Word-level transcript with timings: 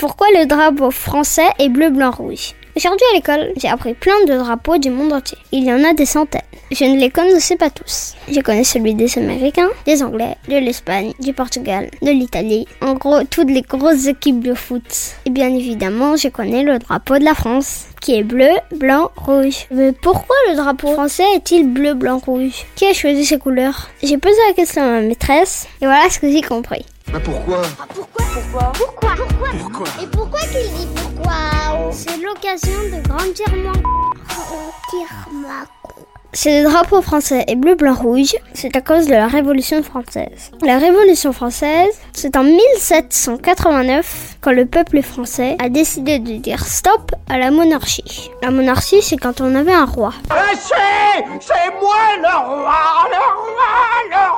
Pourquoi 0.00 0.28
le 0.30 0.46
drapeau 0.46 0.90
français 0.90 1.50
est 1.58 1.68
bleu, 1.68 1.90
blanc, 1.90 2.10
rouge 2.10 2.54
Aujourd'hui 2.74 3.04
à 3.12 3.16
l'école, 3.16 3.52
j'ai 3.58 3.68
appris 3.68 3.92
plein 3.92 4.14
de 4.26 4.32
drapeaux 4.32 4.78
du 4.78 4.88
monde 4.88 5.12
entier. 5.12 5.36
Il 5.52 5.62
y 5.62 5.70
en 5.70 5.84
a 5.84 5.92
des 5.92 6.06
centaines. 6.06 6.40
Je 6.70 6.84
ne 6.86 6.98
les 6.98 7.10
connaissais 7.10 7.56
pas 7.56 7.68
tous. 7.68 8.14
Je 8.32 8.40
connais 8.40 8.64
celui 8.64 8.94
des 8.94 9.18
Américains, 9.18 9.68
des 9.84 10.02
Anglais, 10.02 10.36
de 10.48 10.56
l'Espagne, 10.56 11.12
du 11.20 11.34
Portugal, 11.34 11.90
de 12.00 12.10
l'Italie. 12.12 12.66
En 12.80 12.94
gros, 12.94 13.24
toutes 13.24 13.50
les 13.50 13.60
grosses 13.60 14.06
équipes 14.06 14.40
de 14.40 14.54
foot. 14.54 14.82
Et 15.26 15.30
bien 15.30 15.54
évidemment, 15.54 16.16
je 16.16 16.28
connais 16.28 16.62
le 16.62 16.78
drapeau 16.78 17.18
de 17.18 17.24
la 17.24 17.34
France, 17.34 17.84
qui 18.00 18.14
est 18.14 18.22
bleu, 18.22 18.52
blanc, 18.74 19.10
rouge. 19.16 19.66
Mais 19.70 19.92
pourquoi 19.92 20.36
le 20.48 20.56
drapeau 20.56 20.94
français 20.94 21.26
est-il 21.34 21.68
bleu, 21.68 21.92
blanc, 21.92 22.22
rouge? 22.24 22.64
Qui 22.74 22.86
a 22.86 22.94
choisi 22.94 23.26
ces 23.26 23.38
couleurs? 23.38 23.90
J'ai 24.02 24.16
posé 24.16 24.36
la 24.48 24.54
question 24.54 24.80
à 24.80 24.86
ma 24.86 25.02
maîtresse, 25.02 25.68
et 25.82 25.84
voilà 25.84 26.08
ce 26.08 26.18
que 26.18 26.32
j'ai 26.32 26.40
compris. 26.40 26.86
Bah 27.12 27.18
pourquoi 27.24 27.62
Pourquoi 27.92 28.24
Pourquoi 28.32 28.72
Pourquoi 28.74 29.48
Pourquoi 29.58 29.86
Et 30.00 30.06
pourquoi 30.06 30.40
qu'il 30.40 30.72
dit 30.74 30.88
pourquoi 30.94 31.90
C'est 31.90 32.16
l'occasion 32.18 32.78
de 32.84 33.08
grandir 33.08 33.46
mon 33.56 33.72
ma 35.40 35.64
C'est 36.32 36.62
le 36.62 36.68
drapeau 36.70 37.02
français 37.02 37.44
et 37.48 37.56
bleu, 37.56 37.74
blanc, 37.74 37.94
rouge. 37.94 38.36
C'est 38.54 38.76
à 38.76 38.80
cause 38.80 39.06
de 39.06 39.12
la 39.12 39.26
Révolution 39.26 39.82
française. 39.82 40.52
La 40.62 40.78
Révolution 40.78 41.32
française, 41.32 41.90
c'est 42.12 42.36
en 42.36 42.44
1789 42.44 44.36
quand 44.40 44.52
le 44.52 44.66
peuple 44.66 45.02
français 45.02 45.56
a 45.58 45.68
décidé 45.68 46.20
de 46.20 46.36
dire 46.36 46.64
stop 46.64 47.10
à 47.28 47.38
la 47.38 47.50
monarchie. 47.50 48.30
La 48.42 48.52
monarchie, 48.52 49.02
c'est 49.02 49.16
quand 49.16 49.40
on 49.40 49.56
avait 49.56 49.72
un 49.72 49.84
roi. 49.86 50.12
C'est 50.28 51.24
C'est 51.40 51.70
moi 51.80 51.96
le 52.18 52.36
roi 52.46 53.08
Le 53.10 53.18
roi 53.36 53.72
Le 54.10 54.16
roi 54.16 54.29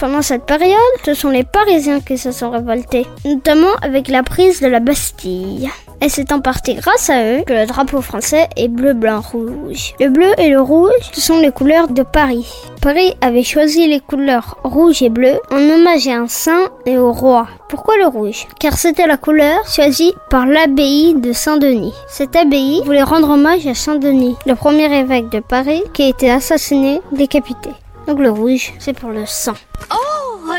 Pendant 0.00 0.22
cette 0.22 0.46
période, 0.46 0.78
ce 1.04 1.12
sont 1.12 1.28
les 1.28 1.44
Parisiens 1.44 2.00
qui 2.00 2.16
se 2.16 2.32
sont 2.32 2.48
révoltés, 2.48 3.06
notamment 3.26 3.74
avec 3.82 4.08
la 4.08 4.22
prise 4.22 4.62
de 4.62 4.66
la 4.66 4.80
Bastille. 4.80 5.68
Et 6.00 6.08
c'est 6.08 6.32
en 6.32 6.40
partie 6.40 6.76
grâce 6.76 7.10
à 7.10 7.22
eux 7.22 7.42
que 7.46 7.52
le 7.52 7.66
drapeau 7.66 8.00
français 8.00 8.48
est 8.56 8.68
bleu, 8.68 8.94
blanc, 8.94 9.20
rouge. 9.20 9.92
Le 10.00 10.08
bleu 10.08 10.32
et 10.38 10.48
le 10.48 10.58
rouge, 10.58 10.90
ce 11.12 11.20
sont 11.20 11.38
les 11.38 11.52
couleurs 11.52 11.88
de 11.88 12.02
Paris. 12.02 12.50
Paris 12.80 13.14
avait 13.20 13.42
choisi 13.42 13.88
les 13.88 14.00
couleurs 14.00 14.56
rouge 14.64 15.02
et 15.02 15.10
bleu 15.10 15.38
en 15.52 15.58
hommage 15.58 16.08
à 16.08 16.16
un 16.16 16.28
saint 16.28 16.70
et 16.86 16.96
au 16.96 17.12
roi. 17.12 17.46
Pourquoi 17.68 17.98
le 17.98 18.06
rouge? 18.06 18.46
Car 18.58 18.78
c'était 18.78 19.06
la 19.06 19.18
couleur 19.18 19.68
choisie 19.68 20.14
par 20.30 20.46
l'abbaye 20.46 21.12
de 21.12 21.34
Saint-Denis. 21.34 21.92
Cette 22.08 22.36
abbaye 22.36 22.80
voulait 22.86 23.02
rendre 23.02 23.28
hommage 23.28 23.66
à 23.66 23.74
Saint-Denis, 23.74 24.36
le 24.46 24.54
premier 24.54 24.90
évêque 24.98 25.28
de 25.28 25.40
Paris 25.40 25.82
qui 25.92 26.04
a 26.04 26.08
été 26.08 26.30
assassiné, 26.30 27.02
décapité. 27.12 27.68
Donc 28.06 28.18
le 28.18 28.30
rouge, 28.30 28.72
c'est 28.78 28.98
pour 28.98 29.10
le 29.10 29.26
sang. 29.26 29.54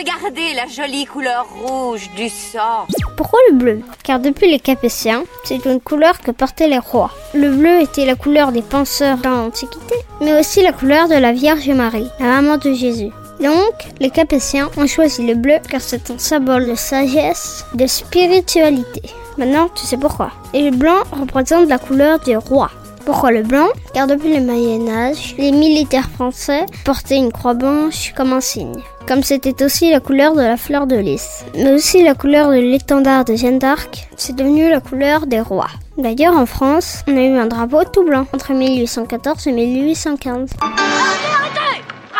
Regardez 0.02 0.56
la 0.56 0.66
jolie 0.66 1.06
couleur 1.06 1.46
rouge 1.64 2.10
du 2.16 2.28
sang. 2.28 2.88
Pourquoi 3.16 3.38
le 3.50 3.56
bleu? 3.56 3.82
Car 4.04 4.20
depuis 4.20 4.50
les 4.50 4.60
Capétiens, 4.60 5.26
c'est 5.44 5.64
une 5.64 5.80
couleur 5.80 6.20
que 6.22 6.32
portaient 6.32 6.68
les 6.68 6.80
rois. 6.80 7.12
Le 7.36 7.52
bleu 7.52 7.82
était 7.82 8.08
la 8.08 8.16
couleur 8.16 8.52
des 8.52 8.64
penseurs 8.64 9.18
dans 9.18 9.30
l'Antiquité, 9.30 9.94
mais 10.20 10.40
aussi 10.40 10.64
la 10.64 10.74
couleur 10.74 11.08
de 11.08 11.14
la 11.14 11.34
Vierge 11.34 11.70
Marie, 11.70 12.10
la 12.20 12.42
maman 12.42 12.58
de 12.58 12.74
Jésus. 12.74 13.12
Donc, 13.40 13.76
les 14.00 14.10
Capétiens 14.10 14.72
ont 14.76 14.88
choisi 14.88 15.24
le 15.24 15.36
bleu 15.36 15.60
car 15.70 15.82
c'est 15.82 16.10
un 16.10 16.18
symbole 16.18 16.66
de 16.66 16.74
sagesse, 16.74 17.64
de 17.76 17.86
spiritualité. 17.86 19.04
Maintenant, 19.38 19.70
tu 19.76 19.86
sais 19.86 19.98
pourquoi. 19.98 20.32
Et 20.56 20.64
le 20.64 20.76
blanc 20.76 21.04
représente 21.12 21.70
la 21.70 21.78
couleur 21.78 22.18
du 22.22 22.36
roi. 22.38 22.72
Pourquoi 23.06 23.32
le 23.32 23.44
blanc? 23.44 23.68
Car 23.94 24.08
depuis 24.08 24.34
le 24.36 24.42
Moyen 24.42 24.88
Âge, 24.88 25.36
les 25.38 25.52
militaires 25.52 26.10
français 26.10 26.66
portaient 26.86 27.18
une 27.18 27.32
croix 27.32 27.54
blanche 27.54 28.14
comme 28.16 28.34
un 28.34 28.42
signe. 28.42 28.82
Comme 29.08 29.24
c'était 29.24 29.64
aussi 29.64 29.90
la 29.90 30.00
couleur 30.00 30.36
de 30.36 30.42
la 30.42 30.58
fleur 30.58 30.88
de 30.88 30.96
lys, 30.96 31.44
mais 31.56 31.74
aussi 31.74 32.04
la 32.04 32.14
couleur 32.14 32.50
de 32.50 32.58
l'étendard 32.58 33.26
de 33.26 33.36
Jeanne 33.36 33.60
d'Arc, 33.60 34.08
c'est 34.18 34.36
devenu 34.36 34.70
la 34.70 34.80
couleur 34.80 35.26
des 35.26 35.42
rois. 35.42 35.70
D'ailleurs, 35.98 36.38
en 36.38 36.46
France, 36.46 37.04
on 37.08 37.18
a 37.18 37.22
eu 37.22 37.38
un 37.38 37.48
drapeau 37.48 37.84
tout 37.84 38.04
blanc 38.04 38.28
entre 38.34 38.54
1814 38.54 39.48
et 39.48 39.52
1815. 39.52 40.52
Drapeau 40.60 40.76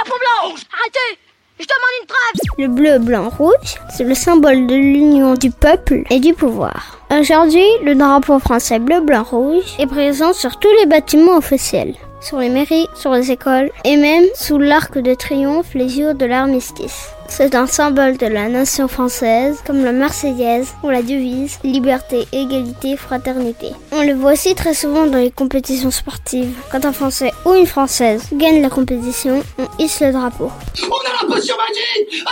blanc 0.06 0.56
Arrêtez 0.74 1.31
Je 1.62 1.68
demande 1.68 2.02
une 2.02 2.08
trêve 2.08 2.58
Le 2.58 2.68
bleu, 2.70 2.98
blanc, 2.98 3.30
rouge, 3.30 3.78
c'est 3.96 4.04
le 4.04 4.16
symbole 4.16 4.66
de 4.66 4.74
l'union 4.74 5.36
du 5.36 5.52
peuple 5.52 6.02
et 6.10 6.20
du 6.20 6.34
pouvoir. 6.34 6.98
Aujourd'hui, 7.12 7.68
le 7.84 7.94
drapeau 7.94 8.40
français 8.40 8.80
bleu, 8.80 9.02
blanc, 9.02 9.22
rouge 9.22 9.76
est 9.78 9.86
présent 9.86 10.34
sur 10.34 10.58
tous 10.58 10.72
les 10.80 10.88
bâtiments 10.88 11.38
officiels, 11.38 11.94
sur 12.22 12.40
les 12.40 12.50
mairies, 12.50 12.88
sur 12.96 13.12
les 13.12 13.32
écoles 13.32 13.72
et 13.84 13.98
même 13.98 14.26
sous 14.36 14.58
l'arc 14.58 14.98
de 14.98 15.14
triomphe 15.14 15.74
les 15.74 15.90
jours 15.90 16.14
de 16.14 16.26
l'armistice. 16.26 17.10
C'est 17.28 17.56
un 17.56 17.66
symbole 17.66 18.18
de 18.18 18.26
la 18.28 18.50
nation 18.50 18.90
française, 18.90 19.64
comme 19.66 19.86
la 19.86 19.94
Marseillaise 19.94 20.74
ou 20.84 20.90
la 20.90 21.02
devise 21.02 21.60
liberté, 21.64 22.28
égalité, 22.34 22.98
fraternité. 22.98 23.68
On 23.94 24.04
le 24.04 24.14
voit 24.14 24.34
aussi 24.34 24.54
très 24.54 24.74
souvent 24.74 25.08
dans 25.08 25.18
les 25.18 25.32
compétitions 25.32 25.92
sportives. 25.92 26.54
Quand 26.72 26.84
un 26.84 26.92
Français 26.92 27.32
ou 27.46 27.54
une 27.54 27.66
Française 27.66 28.28
gagne 28.34 28.62
la 28.62 28.70
compétition, 28.70 29.42
on 29.58 29.68
hisse 29.82 30.02
le 30.02 30.12
drapeau. 30.12 30.52
On 30.84 31.10
a 31.10 31.22
la 31.22 31.34
potion 31.34 31.56
magique. 31.56 32.24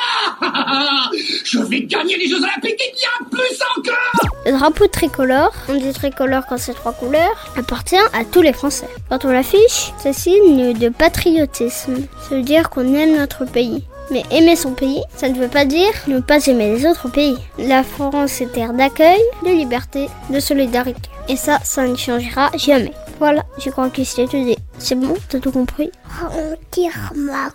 Je 1.46 1.60
vais 1.60 1.82
gagner 1.84 2.18
les 2.18 2.28
Jeux 2.28 2.44
Olympiques 2.44 2.82
et 2.82 2.94
bien 2.94 3.30
plus 3.32 3.58
encore 3.78 4.39
Le 4.50 4.58
drapeau 4.58 4.88
tricolore, 4.88 5.54
on 5.68 5.76
dit 5.76 5.94
tricolore 5.94 6.48
quand 6.50 6.58
c'est 6.58 6.74
trois 6.74 6.94
couleurs, 6.94 7.54
appartient 7.56 7.96
à 7.96 8.26
tous 8.26 8.42
les 8.42 8.52
Français. 8.52 8.90
Quand 9.08 9.24
on 9.24 9.30
l'affiche, 9.30 9.94
c'est 10.00 10.12
signe 10.12 10.74
de 10.74 10.90
patriotisme. 10.90 11.98
Ça 12.28 12.36
veut 12.36 12.42
dire 12.42 12.72
qu'on 12.72 12.96
aime 12.96 13.16
notre 13.16 13.46
pays. 13.46 13.84
Mais 14.10 14.24
aimer 14.32 14.56
son 14.56 14.72
pays, 14.72 15.04
ça 15.16 15.30
ne 15.30 15.36
veut 15.36 15.50
pas 15.50 15.66
dire 15.66 15.92
ne 16.08 16.20
pas 16.20 16.44
aimer 16.48 16.76
les 16.76 16.88
autres 16.88 17.12
pays. 17.12 17.38
La 17.60 17.84
France 17.84 18.42
est 18.42 18.52
terre 18.52 18.74
d'accueil, 18.74 19.22
de 19.46 19.52
liberté, 19.52 20.10
de 20.32 20.40
solidarité. 20.40 21.12
Et 21.28 21.36
ça, 21.36 21.60
ça 21.64 21.86
ne 21.86 21.96
changera 21.96 22.50
jamais. 22.58 22.94
Voilà, 23.20 23.44
je 23.60 23.70
crois 23.70 23.92
que 23.92 24.04
c'est 24.04 24.26
tout 24.26 24.44
dit. 24.44 24.58
C'est 24.80 24.96
bon, 24.96 25.14
t'as 25.30 25.38
tout 25.38 25.52
compris? 25.52 25.92
On 26.24 26.56
tire 26.72 27.14
ma 27.16 27.50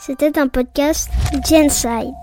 C'était 0.00 0.38
un 0.38 0.48
podcast 0.48 1.10
Genside. 1.46 2.14